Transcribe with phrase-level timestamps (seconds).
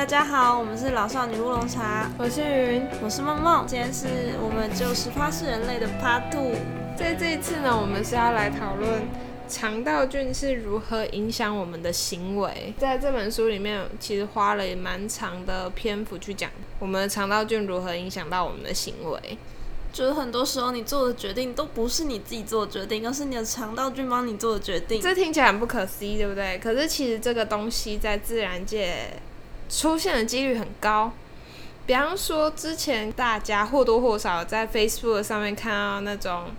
[0.00, 3.66] 大家好，我们是老少女乌龙茶，我是云，我是梦梦。
[3.66, 4.06] 今天是
[4.42, 6.52] 我们就是发是人类的 Part Two。
[6.96, 9.02] 在这一次呢，我们是要来讨论
[9.46, 12.72] 肠道菌是如何影响我们的行为。
[12.78, 19.36] 在这本书里面，其实花了蛮长的篇幅去讲我们的肠道菌如何影响到我们的行为。
[19.92, 24.98] 就是很多时候你做的决定都不是你自己做的决定，而是你的肠道菌帮你做的决定。
[25.02, 26.58] 这听起来很不可思议，对不对？
[26.58, 29.12] 可是其实这个东西在自然界
[29.70, 31.12] 出现的几率很高。
[31.86, 36.50] 比方说，之前大家或多或少在 Facebook 上面看到那种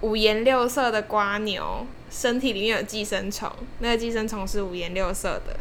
[0.00, 5.56] 五颜六色的瓜牛，身体里面有寄生虫，那个寄生虫是五颜六色的。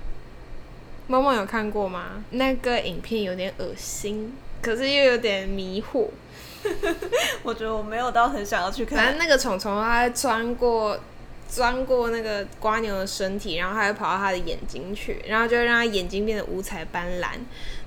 [1.07, 2.23] 梦梦有看过吗？
[2.31, 6.07] 那个影片有点恶心，可是又有点迷惑。
[7.43, 8.97] 我觉得我没有到很想要去看。
[8.97, 10.99] 反正那个虫虫它会钻过
[11.49, 17.29] 钻过那个瓜牛的身体，然后它会跑到它的眼睛去，然后就会让它眼睛变得五彩斑斓。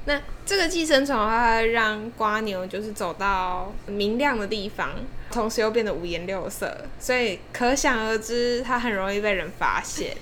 [0.04, 4.90] 那这个寄生虫它会让瓜牛就是走到明亮的地方，
[5.30, 10.16] 同时又变得五颜六色，所以可想而知它很容易被人发现。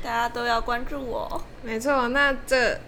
[0.00, 1.42] 大家都要关注我。
[1.64, 2.78] 没错，那这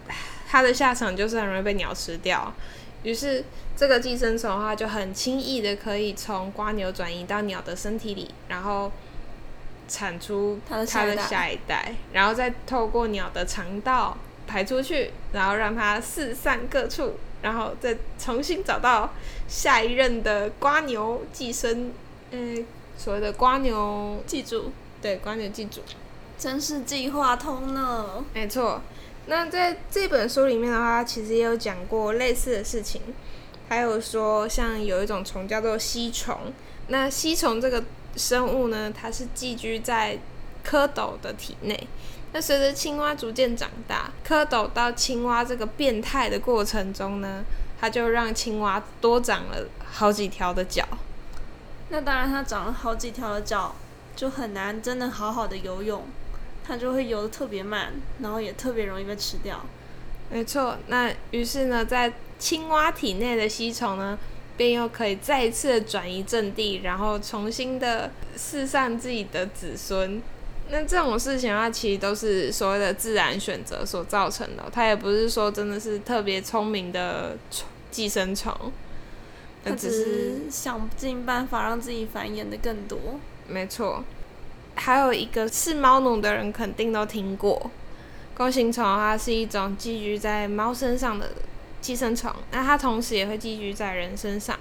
[0.48, 2.54] 它的下场就是很容易被鸟吃掉。
[3.02, 3.42] 于是，
[3.76, 8.92] 这个寄生虫的话就很轻易的可以从瓜牛转移到鸟的身体里，然后
[9.90, 10.86] 产出它的
[11.18, 14.16] 下一代，然后再透过鸟的肠道
[14.46, 19.12] 排出去，然后让它四散各处，然后再重新找到
[19.48, 21.92] 下一任的瓜牛寄生。
[22.30, 22.64] 嗯，
[22.96, 24.70] 所谓的瓜牛寄主，
[25.02, 25.80] 对，瓜牛寄主，
[26.38, 28.24] 真是计划通呢。
[28.32, 28.80] 没错。
[29.26, 33.02] 那在这本书里面的话，其实也有讲过类似的事情，
[33.68, 36.52] 还有说像有一种虫叫做吸虫。
[36.88, 37.84] 那吸虫这个
[38.16, 40.18] 生物呢，它是寄居在
[40.64, 41.86] 蝌蚪的体内。
[42.32, 47.44] 那随着青蛙逐渐长大，蝌蚪到青蛙这个变态的过程中呢，
[47.80, 50.86] 它就让青蛙多长了好几条的脚。
[51.88, 53.74] 那当然，它长了好几条的脚，
[54.14, 56.04] 就很难真的好好的游泳。
[56.62, 59.60] 它就会游的特别慢，然后也特别容易被吃掉。
[60.30, 64.16] 没错，那于是呢，在青蛙体内的吸虫呢，
[64.60, 70.20] 便又可以再一次的转移阵地，然后重新的四散自己的子孙。
[70.68, 77.38] 那这种事情的话，其实都是所谓的自然选择所造成的，它也不是说真的是特别聪明的
[77.90, 78.54] 寄生虫，
[79.64, 82.98] 它只是想尽办法让自己繁衍的更多。
[83.48, 84.04] 没错。
[84.74, 87.70] 还有一个是猫奴的人肯定都听过，
[88.36, 91.30] 弓形虫它是一种寄居在猫身上的
[91.80, 94.58] 寄生虫，那它同时也会寄居在人身上。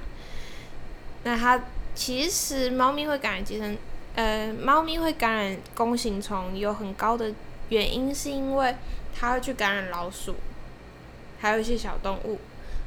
[1.23, 1.61] 那它
[1.93, 3.77] 其实猫咪会感染寄生，
[4.15, 7.31] 呃，猫咪会感染弓形虫有很高的
[7.69, 8.75] 原因，是因为
[9.13, 10.35] 它会去感染老鼠，
[11.39, 12.39] 还有一些小动物。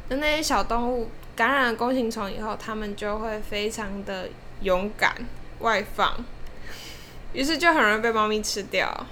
[0.09, 4.29] 那那些小动物感染了弓形虫以后，它们就会非常的
[4.63, 5.15] 勇敢
[5.61, 6.25] 外放。
[7.33, 9.07] 于是就很容易被猫咪吃掉。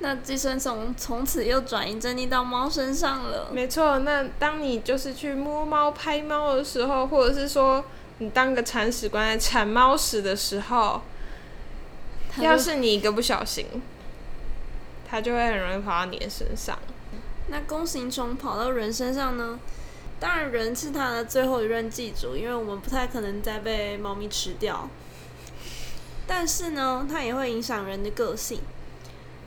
[0.00, 3.48] 那寄生虫从此又转移阵地到猫身上了。
[3.50, 7.84] 没错，那当你就是去摸猫、拍猫的时候，或者是说
[8.18, 11.00] 你当个铲屎官在铲猫屎的时候，
[12.38, 13.66] 要是你一个不小心，
[15.08, 16.78] 它就会很容易跑到你的身上。
[17.48, 19.58] 那弓形虫跑到人身上呢？
[20.18, 24.88] 当然，人是它的最后一任寄主，因为我们不太可能再被猫咪吃掉。
[26.26, 28.60] 但是呢，它也会影响人的个性。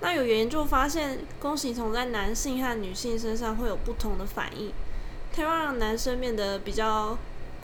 [0.01, 4.71] 那有研究发现，弓形虫在男性和女性身上会有不同的反应。
[5.31, 7.17] 它会让男生变得比较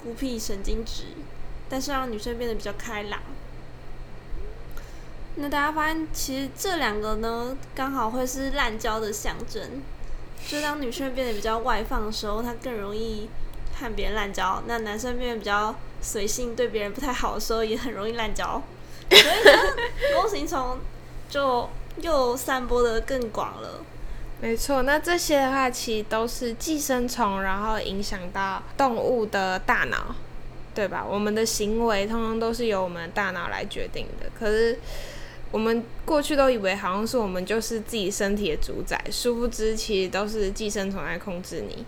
[0.04, 1.04] 孤僻、神经质，
[1.68, 3.22] 但是让女生变得比较开朗。
[5.36, 9.82] 那大家发现，其实这两个呢，刚好会是滥交的象征。
[10.48, 13.30] 就当女生变得比较外放的时候，她更容易
[13.80, 18.62] 和别人滥交；那男生变得比较随性，对别人不太好的时候，也很容易滥交。
[19.10, 19.52] 所以呢，
[20.14, 20.78] 弓形虫
[21.30, 21.68] 就
[22.02, 23.82] 又散播的更广了。
[24.42, 30.14] 没错，那这些的话，其实都是寄生虫，然后影响到动物的大脑，
[30.74, 31.04] 对吧？
[31.08, 34.30] 我们的行为通通都是由我们的大脑来决定的。
[34.38, 34.78] 可是
[35.52, 41.86] 我们过去都以为好像是我们就是自己身体的主宰，殊不知其实都是寄生虫来控制你。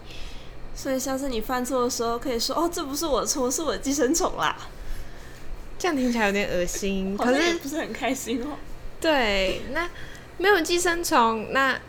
[0.74, 4.56] 所以下次你犯错的时候，可以说：“哦，这不是我错，是我的寄生虫啦。
[5.78, 8.56] ”这样听起来有点恶心，可是不是很开心哦。
[9.00, 9.90] 对，那
[10.38, 11.80] 没有寄生虫，那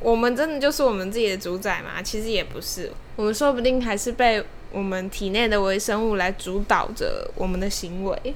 [0.00, 2.02] 我们真的就是我们自己的主宰吗？
[2.02, 8.34] 其实也不是，我们说不定还是被我们体内的微生物来主导着我们的行为。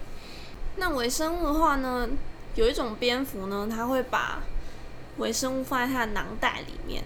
[0.76, 2.08] 那微生物的话呢，
[2.54, 4.42] 有一种蝙蝠呢，它会把
[5.18, 7.02] 微生物放在它的囊袋里面。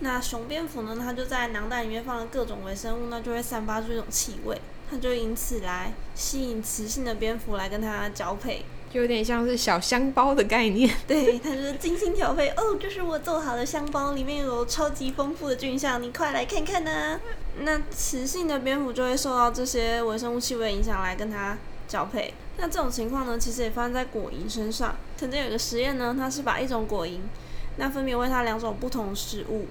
[0.00, 4.58] 那雄蝙蝠呢，它就在囊袋里面放了各种微生物，那就会散发出一种气味，
[4.90, 8.64] 它就因此来吸引雌性的蝙蝠来跟它交配。
[8.92, 10.94] 有点像是小香包的概念。
[11.06, 17.20] 对，它就是精心调配哦，这是我做好的香包，里面有超级丰富的菌相，你快来看看呢。
[17.60, 22.32] 那雌性的蝙蝠就会受到这些微生物气味影响来跟它交配。
[22.56, 24.96] 那这种情况呢，其实也发生在果蝇身上。
[25.16, 27.18] 曾经有一个实验呢，它是把一种果蝇，
[27.76, 29.66] 那分别喂它两种不同食物，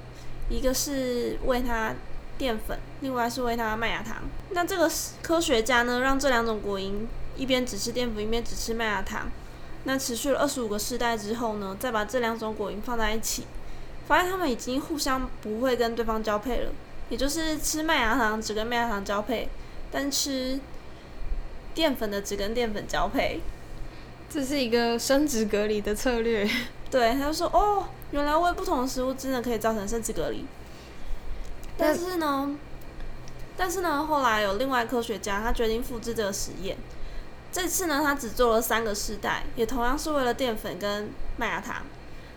[0.50, 1.94] 一个是喂它
[2.38, 4.18] 淀粉，另外是喂它麦芽糖。
[4.52, 4.90] 那这个
[5.22, 6.94] 科学家呢，让这两种果蝇
[7.38, 9.30] 一边只吃淀粉，一边只吃麦芽糖。
[9.84, 13.46] 那持续了二十五个世代之后呢，再把这两种果蝇放在一起，
[14.06, 16.72] 发现它们已经互相不会跟对方交配了，
[17.10, 19.48] 也就是吃麦芽糖只跟麦芽糖交配，
[19.90, 20.60] 但吃
[21.74, 23.40] 淀粉的只跟淀粉交配。
[24.30, 26.50] 这是一个生殖隔离的策略。
[26.92, 30.46] 对，他就说哦，原来喂不同的食物真的可以造成生殖隔离。
[31.78, 32.58] 但是呢，
[33.56, 36.76] 但是呢，后来有另外科学家，他决定复制这个实验。
[37.52, 41.78] 这次呢，他只做了三个世代，也同样是为了淀粉跟麦芽糖。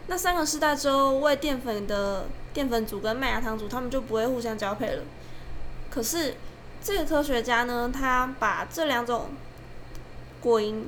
[0.07, 5.03] 那三个世代之后，喂淀粉的淀粉组跟麦芽糖组，他们就不会互相交配了。
[5.91, 6.37] 可是
[6.83, 9.31] 这个科学家呢，他把这两种
[10.41, 10.85] 果蝇，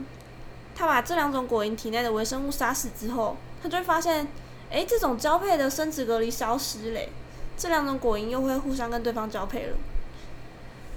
[0.74, 4.26] 他把这两种果蝇体内的微生物杀死之后，他就会发现，
[4.70, 7.10] 哎，这种交配的生殖隔离消失嘞，
[7.56, 9.76] 这两种果蝇又会互相跟对方交配了。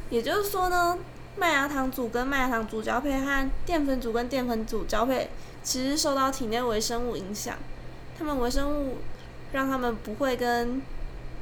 [0.09, 0.97] 也就是说呢。
[1.37, 5.29] 麦芽糖组跟麦芽糖组交配和淀粉组跟淀粉组交配，
[5.63, 7.57] 其实受到体内微生物影响。
[8.17, 8.97] 它们微生物
[9.51, 10.81] 让它们不会跟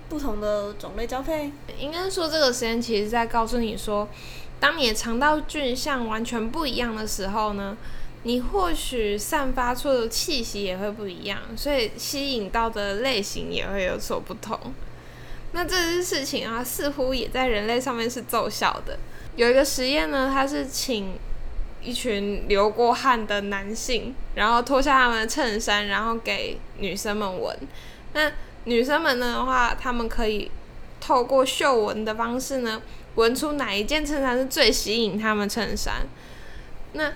[0.09, 1.51] 不同的种类交配。
[1.77, 4.07] 应该说，这个实验其实在告诉你说，
[4.59, 7.77] 当你的肠道菌相完全不一样的时候呢，
[8.23, 14.59] 你或许散发出的气息也会不一样，所以吸引到的类型也会有所不同。
[15.51, 18.97] 那这件事情啊，似乎也在人类上面是奏效的。
[19.35, 21.13] 有一个实验呢，他是请
[21.81, 27.57] 一群流过汗的男性，然后脱下他们的衬衫，然后给女生们闻。
[28.13, 28.31] 那
[28.65, 30.49] 女生们呢的话，他们可以
[31.01, 32.81] 透过嗅闻的方式呢，
[33.15, 36.07] 闻出哪一件衬衫是最吸引他们衬衫。
[36.93, 37.13] 那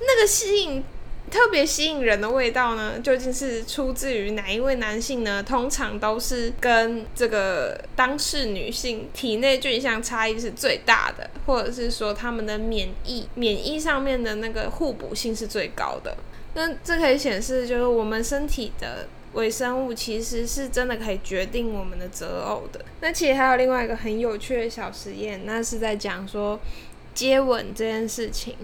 [0.00, 0.84] 那个吸引。
[1.32, 5.42] 特别吸引人的味道呢，究竟是出自于哪一位男性呢？
[5.42, 16.14] 通常都是跟这个当事女性体内菌相差异是最大的，或者是说他们的免疫免疫上面的那个互补性是最高的。
[16.52, 22.84] 那这可以显示，就是我们身体的微生物其实是真的可以决定我们的择偶的。
[23.00, 26.60] 那其实还有另外一个很有趣的小实验，那是在讲说
[27.14, 28.54] 接吻这件事情，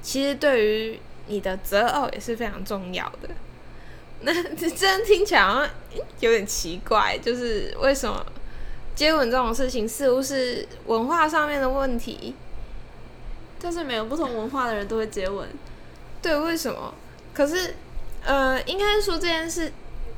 [0.00, 3.28] 其实对于你的择偶也是非常重要的。
[4.22, 5.68] 那 这样听起来好像
[6.20, 8.24] 有点奇怪，就是为什么
[8.94, 12.34] 接吻这种事情似乎是文化上面的问题？
[13.60, 15.46] 但是每个不同文化的人都会接吻，
[16.22, 16.34] 对？
[16.38, 16.94] 为什么？
[17.34, 17.74] 可是，
[18.24, 19.70] 呃，应该说这件事，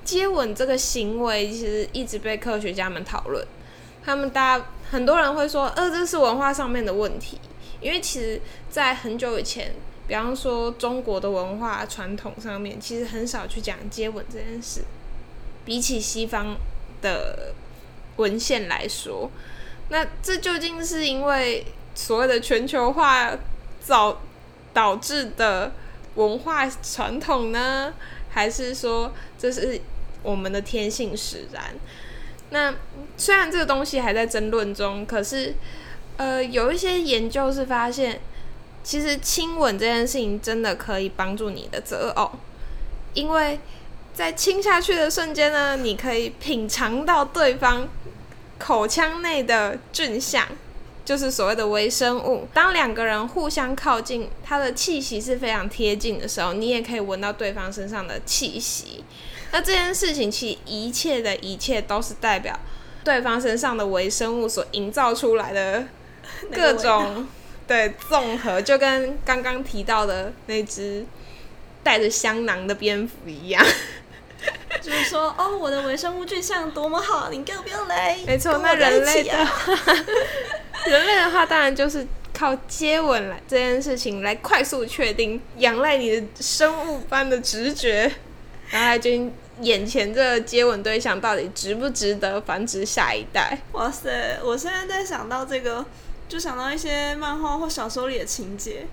[0.04, 3.44] 接吻这个行为其实一直被科学家们讨论。
[4.04, 7.40] 他们大家很多人会说，呃，这是文化上面的问题，
[7.80, 8.40] 因为其实，
[8.70, 9.74] 在很久以前。
[10.08, 14.82] 比方说，中国的文化传统上面，其实很少去讲接吻这件事。
[15.66, 16.56] 比起西方
[17.02, 17.52] 的
[18.16, 19.30] 文献来说，
[19.90, 23.36] 那这究竟是因为所谓的全球化
[23.82, 24.22] 造
[24.72, 25.72] 导致的
[26.14, 27.92] 文化传统呢，
[28.30, 29.78] 还是说这是
[30.22, 31.74] 我们的天性使然？
[32.48, 32.74] 那
[33.18, 35.54] 虽然这个东西还在争论中，可是
[36.16, 38.18] 呃，有一些研究是发现。
[38.88, 42.30] 其实亲吻这件事情真的可以帮助你的择偶，
[43.12, 43.60] 因为
[44.14, 47.86] 在亲下去的瞬间呢，你可以品尝到对方
[48.58, 50.42] 口腔内的菌相，
[51.04, 52.48] 就是所谓的微生物。
[52.54, 59.04] 当两个人互相靠近，他的气息是非常贴近的时候，你也可以闻到对方身上的气息。
[59.52, 62.58] 那这件事情，其实一切的一切都是代表
[63.04, 65.84] 对方身上的微生物所营造出来的
[66.50, 67.26] 各种。
[67.68, 71.04] 对，综合就跟刚刚提到的那只
[71.82, 73.62] 带着香囊的蝙蝠一样，
[74.80, 78.18] 就是说，哦，我的微生物菌相多么好，你要不要来？
[78.26, 79.32] 没错，那人类的，
[80.88, 88.10] 人类的话，当然就是靠接吻来这件事情来快速确定，仰赖你的生物般的直觉，
[88.70, 93.58] 然后来决定眼前这个接吻对象到底值不值得繁殖下一代。
[93.72, 95.84] 哇塞，我现在在想到这个。
[96.28, 98.86] 就想到一些漫画或小说里的情节，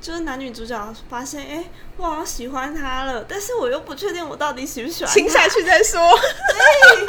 [0.00, 1.64] 就是男女主角发现，哎，
[1.96, 5.12] 我好像喜欢他了，但是我又不确定我到底喜不喜欢。
[5.12, 6.00] 亲下去再说。
[6.00, 7.06] 对，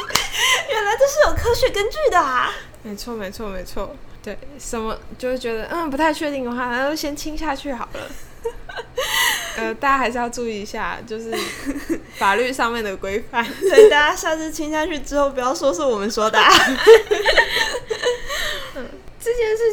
[0.72, 2.50] 原来这是有科学根据的啊。
[2.82, 3.94] 没错，没错，没错。
[4.22, 8.00] 对，什么就是觉得嗯不太确定的话，那就先亲下去好了。
[9.56, 11.32] 呃，大家还是要注意一下，就是
[12.18, 13.44] 法律上面的规范。
[13.44, 16.50] 所以大家下次亲下去之后，不要说是我们说的、啊。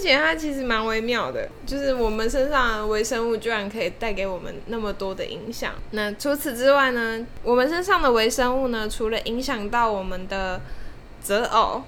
[0.01, 5.73] 这件事情它其实蛮微妙的，就是我们身上的微生物居然可以带给我们那么多的影响。
[5.91, 10.59] 那除此之外呢，我们身上的微生物呢，除了影响到我们的
[11.21, 11.83] 择偶，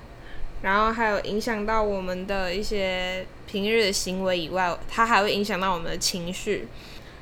[0.61, 6.67] 然后还有影响到我们的一些平日的行为以外，它还会影响到我们的情绪。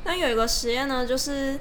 [0.03, 1.57] 那有一个实验呢，就是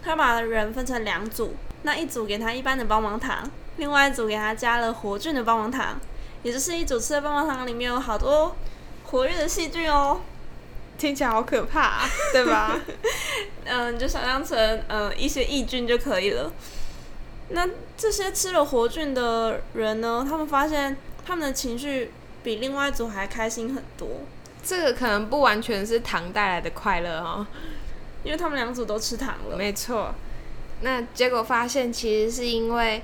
[0.00, 6.00] 他把人分成两组，那一组给他一般的棒棒糖，另外一组给他加了活菌的棒棒糖。
[6.42, 8.56] 也就是一组吃的棒棒糖里面有好多
[9.04, 10.20] 活跃的细菌哦，
[10.96, 12.80] 听起来好可怕、啊， 对吧？
[13.64, 16.50] 嗯，你就想象成呃一些抑菌就可以了。
[17.50, 22.10] 那这些吃了活菌的人呢，他们发现他们的情绪
[22.42, 24.08] 比另外一组还开心很多，
[24.62, 27.46] 这个可能不完全是糖带来的快乐哦，
[28.24, 29.56] 因为他们两组都吃糖了。
[29.56, 30.14] 没错，
[30.80, 33.02] 那结果发现其实是因为。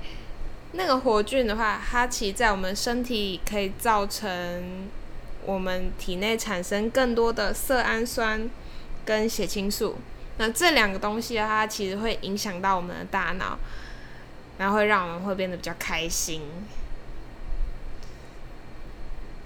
[0.77, 4.89] 那个活菌的话，它其实在我们身体可以造成
[5.45, 8.49] 我们体内产生更多的色氨酸
[9.05, 9.97] 跟血清素。
[10.39, 13.59] 那这两个东西的话，其实会影响到我们的大脑，
[14.59, 16.43] 然后会让我们会变得比较开心。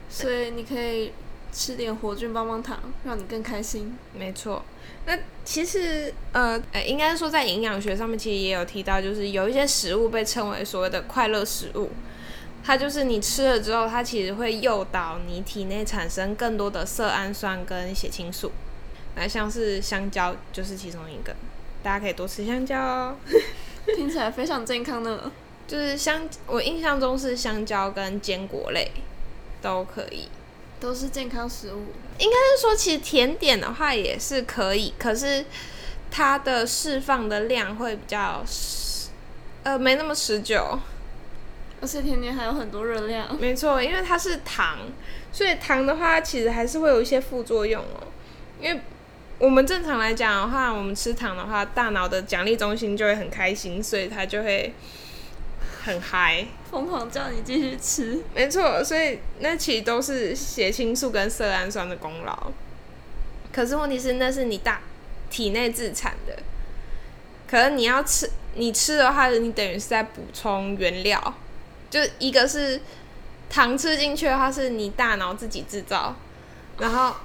[0.08, 1.12] 所以你可以
[1.52, 3.96] 吃点活菌棒棒糖，让你更开心。
[4.14, 4.64] 没错。
[5.06, 11.90] 那其实，呃，呃，应该说在营养学上面，其实也有提到，就是有一些食物被称为所谓的快乐食物，
[12.62, 18.52] 它就是你吃了之后，它其实会诱导你体内产生更多的色氨酸跟血清素。
[19.16, 21.34] 那像是香蕉就是其中一个，
[21.82, 23.16] 大家可以多吃香蕉哦。
[23.96, 25.32] 听起来非常健康呢。
[25.66, 28.90] 就是香，我印象中是香蕉跟坚果类
[29.62, 30.28] 都可以。
[30.80, 35.44] 都是健康食物，应该是说，其实甜点的话也是可以，可是
[36.10, 38.42] 它的释放的量会比较，
[39.62, 40.78] 呃，没那么持久。
[41.82, 43.38] 而且甜点还有很多热量。
[43.38, 44.78] 没错，因为它是糖，
[45.30, 48.08] 所以糖的话其实还是会有一些副作用哦。
[48.60, 48.80] 因为
[49.38, 54.72] 我们正常来讲的话，我们吃糖的话，大脑的奖励中心就会很开心，所以它就会。
[55.90, 58.22] 很嗨，疯狂叫你继续吃。
[58.32, 62.52] 没错，所以那其实都是血清素跟色氨酸的功劳。
[63.52, 64.80] 可是问题是，那是你大
[65.28, 66.36] 体内自产的。
[67.48, 71.34] 可是你要吃，你吃的话，你等于是在补充原料。
[71.90, 72.80] 就一个是
[73.48, 76.14] 糖吃进去的话，是你大脑自己制造。
[76.78, 77.16] 然后，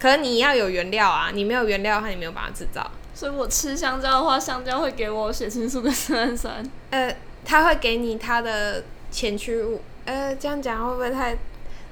[0.00, 2.90] 可是你要有原料啊，你没有原料的话，你没有办法制造。
[3.14, 6.64] 所以我吃香蕉的话，香蕉会给我血清素跟色氨酸。
[6.88, 7.14] 呃。
[7.44, 11.36] 他会给你他的前驱物，呃，这样讲会不会太？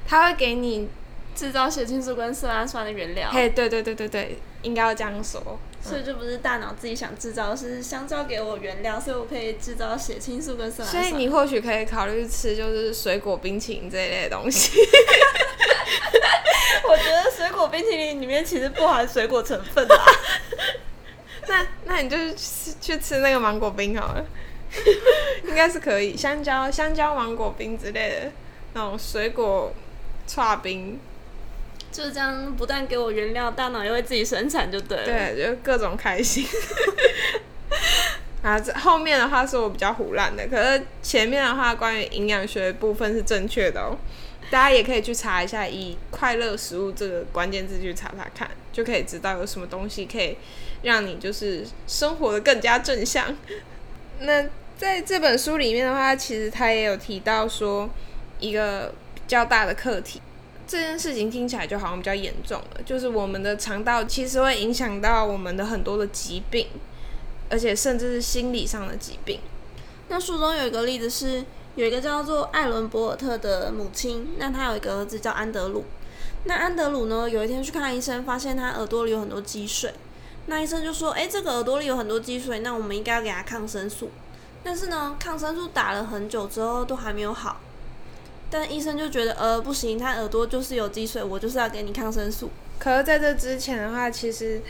[0.07, 0.89] 他会给你
[1.35, 3.31] 制造血清素跟色氨酸的原料。
[3.31, 5.59] 嘿，对对对对对，应该要这样说。
[5.81, 11.05] 所以这不是大脑自己想制造，是香蕉给我原料，所以我可以制造血清素跟色氨酸。
[11.05, 14.79] 所以你或许可以考虑吃就是水果冰淇淋这一类的东西。
[16.89, 19.97] 我觉得水果冰淇淋里面其实不含水果成分啊。
[21.49, 24.25] 那那你就去去吃那个芒果冰好了。
[25.49, 28.33] 应该是可以，香蕉、香蕉、芒果冰之类的
[28.75, 29.73] 那种水果
[30.27, 30.99] 串冰，
[31.91, 35.05] 就是这样，不但给我原料，大脑又会自己生产，就对了。
[35.05, 36.47] 对，就各种开心。
[38.43, 43.97] 啊，这后面的话是我比较胡乱的，可是前面的话关于营养学部分是正确的哦。
[44.51, 50.37] 大家也可以去查一下，以快乐食物这个关键字去查查看，就可以知道有什么东西可以
[50.83, 53.37] 让你就是生活的更加正向。
[54.21, 54.45] 那
[54.83, 57.89] 在这本书里面的话，其实他也有提到说
[58.41, 60.21] 一个比较大的课题。
[60.67, 66.67] 这件事情听起来就好像比较严重了，就是我们的肠道其实会影响到我们的很多的疾病，
[67.49, 69.39] 而且甚至是心理上的疾病。
[70.09, 71.45] 那书中有一个例子是，
[71.77, 75.85] 有一个叫做艾伦博尔特的母亲，那他有一个儿子叫安德鲁。
[76.43, 79.95] 那安德鲁呢，有一天去看医生，发现他耳朵里有很多积水。
[80.47, 84.11] 那医生就说：“哎，这个耳朵里有很多积水，那我们应该要给他抗生素。”
[84.65, 87.61] 但是呢，抗生素打了很久之后都还没有好，
[88.49, 92.49] 但医生就觉得呃不行，他耳朵就是有积水，我就是要给你抗生素。
[92.79, 94.63] 可是在这之前的话，其实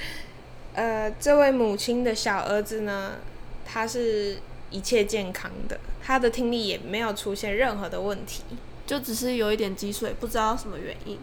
[0.72, 3.12] 呃这位母亲的小儿子呢，
[3.66, 4.38] 他是
[4.70, 8.44] 一切健康的，他的听力也没有出现任何的问题，
[8.86, 11.18] 就只是有一点积水，不知道什么原因。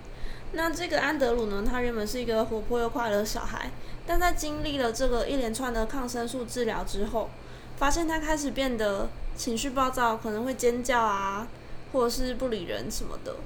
[0.51, 3.71] 那这个安德鲁呢，他原本是一个活泼又快乐的小孩，
[4.05, 7.31] 但在经历了这个一连串的抗生素治疗之后。
[7.79, 11.47] 发现他开始变得情绪暴躁，可能会尖叫啊，
[11.93, 13.37] 或者是不理人什么的，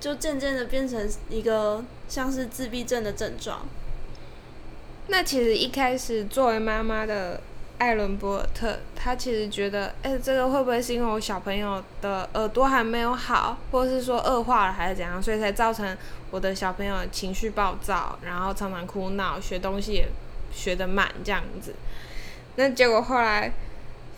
[0.00, 3.60] 就渐渐的变成一个像是自闭症的症状。
[5.06, 7.40] 那其实一开始作为妈妈的
[7.78, 15.96] 艾伦博尔特，他其实觉得，哎、这个会不会是因为我小朋友的耳朵还没有好，或者是说恶化了，还是怎样，所以才造成
[16.32, 20.08] 我的小朋友情绪暴躁，然后常常哭闹，学东西也
[20.52, 21.72] 学得慢这样子。
[22.56, 23.52] 那结果后来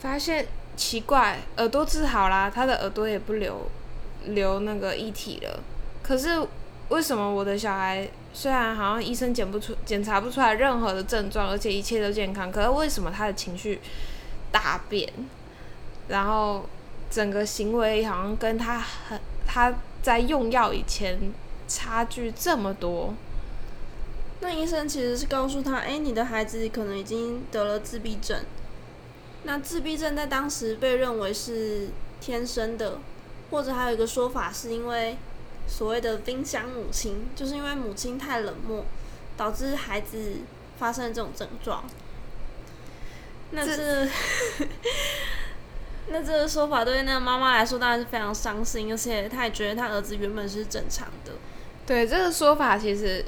[0.00, 3.68] 发现奇怪，耳朵治好啦，他的耳朵也不流
[4.26, 5.61] 流那个液体了，
[6.02, 6.47] 可是
[6.88, 13.80] 为什么我的小孩虽然好像医生检不出、检查不出来任何的症状，而且一切都健康，可是为什么他的情绪
[14.52, 15.12] 大变，
[16.07, 16.64] 然后
[17.11, 21.18] 整个行为好像跟他很他在用药以前
[21.66, 23.14] 差距这么多？
[24.40, 28.38] 那医生其实是告诉他，哎、你的孩子可能已经得了自闭症。
[29.45, 31.88] 那自闭症在当时被认为是
[32.21, 32.99] 天生的，
[33.50, 35.16] 或者还有一个说法是因为
[35.66, 38.85] 所谓的冰箱母亲，就是因为母亲太冷漠，
[39.37, 40.37] 导致孩子
[40.78, 41.85] 发生这种症状。
[43.50, 44.09] 那这
[46.11, 51.33] 那这个说法对那个妈妈来说当然是非常伤心，而且她也觉得她儿子原本是正常的。
[51.87, 53.25] 对这个说法，其实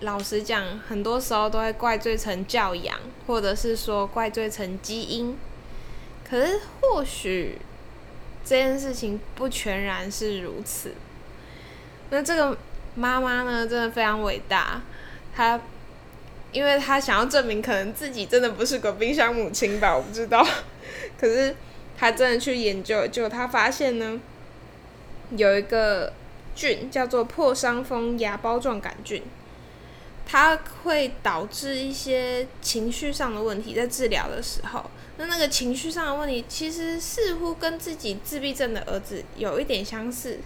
[0.00, 5.36] 老实讲，很多时候都会怪罪成教养，或者是说怪罪成基因。
[6.28, 7.58] 可是或许
[8.44, 10.92] 这件事情不全然是如此。
[12.08, 12.56] 那这个
[12.94, 14.80] 妈妈呢，真的非常伟大，
[15.34, 15.60] 她
[16.52, 20.46] 因为她想要证明，可能自己真的不是个冰箱母亲吧，我不知道。
[21.18, 21.54] 可是
[21.98, 24.20] 她真的去研究，结果她发现呢，
[25.36, 26.12] 有一个
[26.54, 29.22] 菌叫做破伤风芽孢状杆菌，
[30.32, 40.38] 它会导致一些情绪上的问题，在治疗的时候，那那个情绪上的问题，其实似乎跟自己自闭症的儿子有一点相似。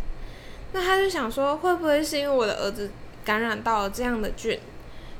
[0.72, 2.90] 那他就想说，会不会是因为我的儿子
[3.26, 4.58] 感染到了这样的菌，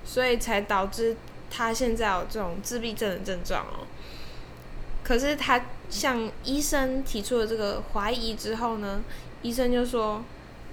[0.03, 1.14] 所以才导致
[1.50, 3.85] 他现在有这种自闭症的症状哦？
[5.03, 9.03] 可是他向医生提出了这个怀疑之后呢，
[9.42, 10.24] 医生就说。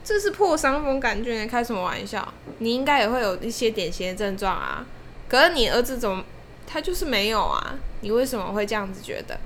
[0.03, 2.33] 这是破伤风杆菌，开什么玩笑？
[2.57, 4.85] 你应该也会有一些典型的症状啊。
[5.29, 6.23] 可是你儿子怎么，
[6.65, 7.75] 他就是没有啊？
[8.01, 9.39] 你为什么会这样子觉得？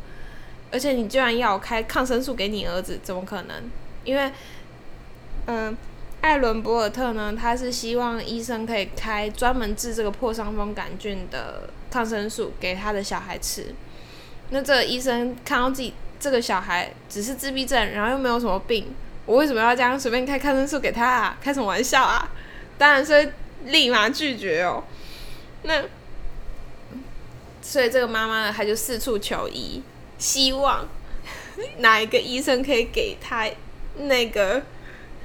[0.72, 3.56] 而且你居然要开抗生素给你儿子，怎么可能？
[4.04, 4.32] 因为，
[5.48, 5.76] 嗯、
[6.22, 13.76] 艾伦博尔特呢，他是希望医生可以开专门治这个破伤风杆菌的抗生素给他的小孩吃。
[14.50, 18.88] 那这个医生看到自己这个小孩只是自闭症，然后又没有什么病。
[19.26, 21.38] 我为什么要这样随便开抗生素给他啊？
[21.42, 22.32] 开什么玩笑啊！
[22.78, 23.34] 当然是
[23.64, 24.84] 立马拒绝哦。
[25.64, 25.84] 那
[27.62, 29.82] 所以这个妈妈呢，她就四处求医，
[30.20, 30.88] 希望
[31.80, 33.50] 哪一个医生可以给她
[33.98, 34.62] 那个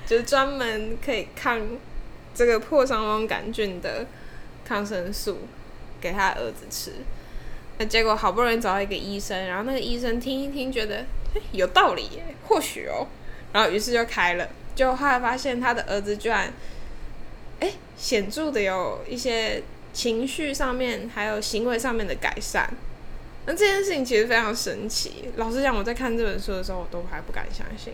[0.06, 1.60] 就是专门可以抗
[2.34, 4.06] 这个破伤风杆菌的
[4.64, 5.40] 抗生素
[6.00, 6.92] 给她儿子吃。
[7.76, 11.04] 那结果好不容易找到一个医生，然后那个医生听一听，觉得
[11.52, 13.06] 有道理耶，或许哦。
[13.52, 16.52] 然后于是就开了，就后来发现他的儿子居然，
[17.60, 22.72] 哎，显著的有一些情绪上面还有行为上面的改善。
[23.46, 25.30] 那这件事情其实非常神奇。
[25.36, 27.92] 老实讲，我在看这本书的时候，我都还不敢相信，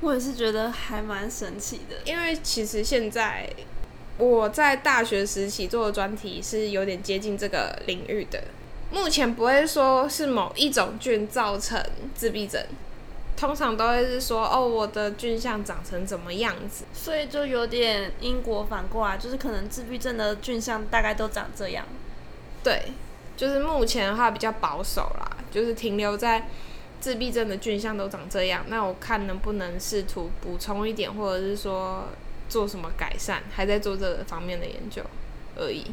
[0.00, 1.96] 我也是觉得还蛮神奇的。
[2.04, 3.50] 因为其实现在
[4.18, 8.44] 我在大学时期做的专题是有点接近这个领域的。
[8.90, 12.64] 目前不会说是某一种菌造成自闭症。
[13.36, 21.84] 通常都会是说，哦，我的菌相长成怎么样子，所以就有点因果反过来，就是可能自闭症的菌相大概都长这样。
[22.64, 22.92] 对，
[23.36, 26.48] 就是目前的话比较保守啦，就是停留在
[26.98, 28.64] 自闭症的菌相都长这样。
[28.68, 32.04] 那我看能不能试图补充一点，或者是说
[32.48, 35.02] 做什么改善，还在做这个方面的研究
[35.56, 35.84] 而已，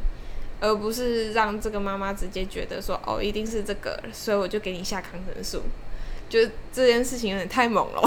[0.62, 5.62] 而不是让这个妈妈直接觉得说，哦，一定是这个，所以我就给你下抗生素。
[6.34, 6.39] 就
[6.74, 8.02] 这件事情有点太猛了。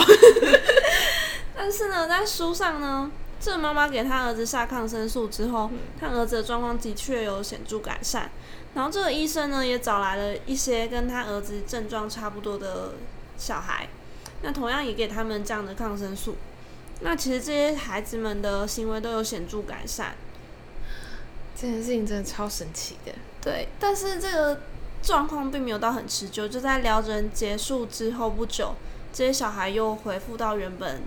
[1.54, 3.08] 但是呢，在书上呢，
[3.38, 8.28] 这妈妈给他儿子下抗生素之后，他儿子的状况的确有显著改善。
[8.74, 12.94] 然后这个医生呢，也找来了一些跟他儿子症状差不多的
[13.38, 13.88] 小孩，
[14.42, 16.34] 那同样也给他们这样的抗生素。
[17.02, 20.16] 那其实这些孩子们的行为都有显著改善。
[21.54, 23.12] 这件事情真的超神奇的。
[23.40, 24.60] 对，但是这个
[25.06, 28.74] 状况并没有到很持久，就在疗程结束之后不久，
[29.12, 31.02] 这些小孩又恢复到原本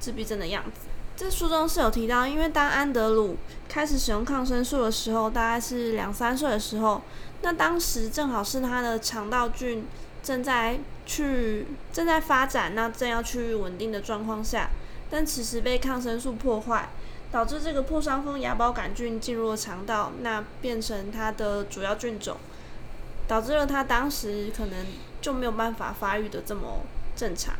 [0.00, 0.88] 自闭症的样子。
[1.16, 3.36] 这书中是有提到，因为当安德鲁
[3.68, 7.02] 开始使用抗生素的时候，大概是两三岁的时候，
[7.42, 9.86] 那当时正好是他的肠道菌
[10.20, 14.70] 正在去正在发展，那正要去稳定的状况下，
[15.08, 16.88] 但此时被抗生素破坏，
[17.30, 22.36] 导致这个破伤风芽孢杆菌进入了肠道，那变成它的主要菌种，
[23.26, 24.86] 导致了他当时可能
[25.20, 26.82] 就没有办法发育的这么
[27.16, 27.54] 正常。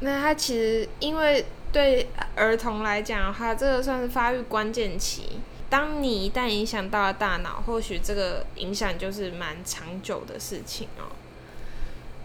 [0.00, 5.40] 那他其实因为对儿童来讲的话，这个算是发育关键期。
[5.70, 11.10] 当你一旦影响到了大脑，或许这个影响就是蛮长久的事情哦。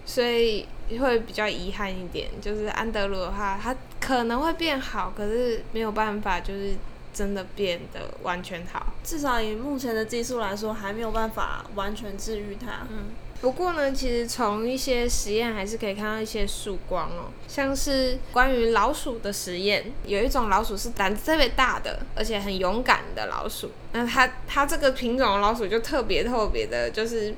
[0.05, 0.67] 所以
[0.99, 6.75] 会比较遗憾一点，就是安德鲁的话，他可能会变好，可是没有办法，就是
[7.13, 8.93] 真的变得完全好。
[9.03, 12.87] 至少以目前的技术来说，还没有办法完全治愈它。
[12.89, 13.07] 嗯。
[13.41, 23.71] 不过呢，其实从一些实验还是可以看到一些曙光哦，像是关于老鼠的实验，有一种老鼠是胆子特别大的，而且很勇敢的老鼠。
[23.93, 27.33] 那它它这个品种的老鼠就特别特别的，就是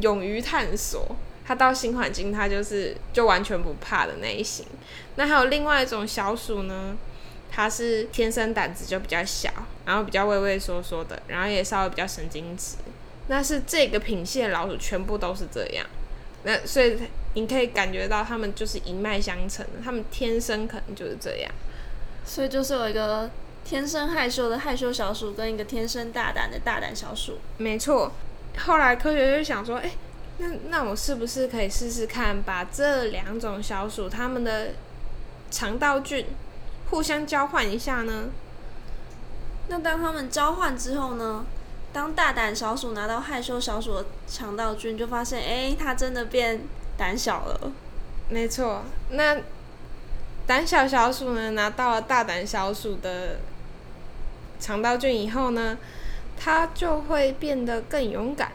[0.00, 1.14] 勇于探索。
[1.44, 4.64] 它到新环境，它就是就完全不怕的那一型。
[5.16, 6.96] 那还有另外一种小鼠呢，
[7.52, 9.50] 它是天生胆子就比较小，
[9.84, 12.76] 然后比较畏畏缩缩的，然后也稍微比较神经质。
[13.28, 15.86] 那是这个品系的老鼠全部都是这样，
[16.44, 16.98] 那所以
[17.34, 21.52] 你可以感觉到它们就是一脉相承的，它们天生可能就是这样。
[22.24, 23.30] 所以就是有一个
[23.64, 27.38] 天生害羞的害羞小鼠，跟一个天生大胆的大胆小鼠。
[27.58, 28.12] 没错。
[28.58, 29.92] 后来科学就想说，哎，
[30.38, 34.70] 那那我是不是可以试试看，把这两种小鼠它们的
[35.50, 36.26] 肠道菌
[36.92, 38.28] 互相交换一下呢？
[39.68, 41.46] 那当他们交换之后呢？
[41.90, 46.60] 当大胆小鼠拿到害羞小鼠的肠道菌，就发现，哎，它真的变
[46.98, 47.72] 胆小了。
[48.28, 49.38] 没错，那
[50.46, 53.38] 胆小小鼠呢，拿到了大胆小鼠的
[54.60, 55.78] 肠道菌以后呢，
[56.38, 58.52] 它就会变得更勇敢。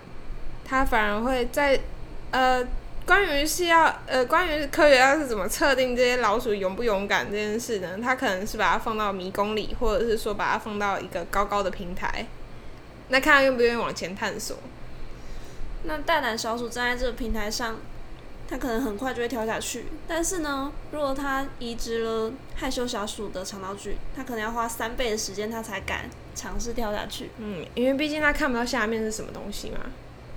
[0.63, 1.80] 它反而会在，
[2.30, 2.63] 呃，
[3.08, 7.98] 关于是要，呃，关于科学家是怎么测定这些老鼠勇不勇敢这件事呢？
[8.04, 12.26] 他可能是把它放到迷宫里，或者是说把它放到一个高高的平台。
[13.08, 14.58] 那看它愿不愿意往前探索。
[15.84, 17.78] 那大胆小鼠站在这个平台上，
[18.50, 19.86] 它可能很快就会跳下去。
[20.06, 27.32] 但是呢，如果它移植了害羞小鼠的肠道菌，它可能要花三倍的时间，它才敢尝试跳下去。
[27.38, 29.80] 嗯，因为毕竟它看不到下面是什么东西嘛，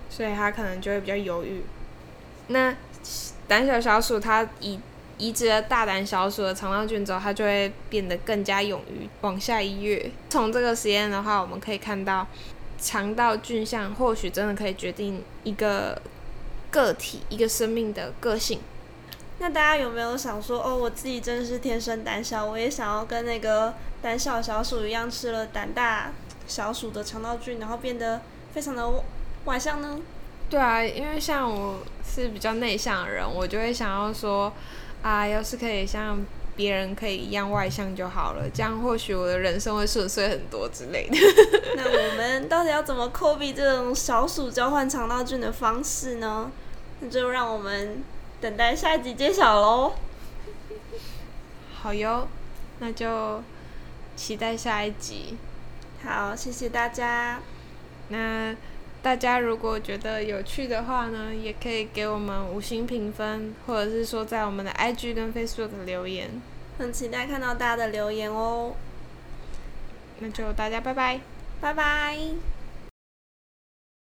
[0.09, 1.65] 所以它可能就会比较犹豫。
[2.51, 2.75] 那
[3.49, 4.79] 胆小小鼠它移
[5.19, 10.11] 移植了大胆小鼠的肠道菌之后，它就会变得更加勇于往下一跃。
[10.29, 12.27] 从这个实验的话，我们可以看到。
[12.83, 16.01] 肠道菌相或许真的可以决定一个
[16.71, 18.59] 个体、一个生命的个性。
[19.39, 26.11] 那大家有没有想说，哦，我自己真的是天生胆小，我也想要跟那个胆小小鼠一样，吃了胆大
[26.47, 28.23] 小鼠的肠道菌，然后变得
[28.55, 28.91] 非常的
[29.45, 30.01] 外向呢？
[30.51, 34.53] 对啊，因为像我是比较内向的人，我就会想要说，
[35.01, 36.19] 啊，要是可以像。
[36.57, 41.17] 别人可以一样外向就好了，这样或许我的人生会顺遂很多之类的。
[41.75, 46.53] 那我们到底要怎么科比这种小鼠交换肠道菌的方式呢？
[46.99, 48.03] 那就让我们
[48.43, 49.95] 等待下一集揭晓喽。
[51.81, 52.29] 好哟，
[52.81, 53.43] 那就
[54.15, 55.39] 期待下一集。
[56.05, 57.41] 好，谢谢大家。
[58.09, 58.55] 那。
[59.03, 66.31] 大家如果觉得有趣的话呢，也可以给我们五星评分，或者是说在我们的 IG 跟 Facebook 留言。
[66.79, 68.75] 很期待看到大家的留言哦。
[70.19, 71.21] 那就大家拜拜，
[71.61, 72.60] 拜拜。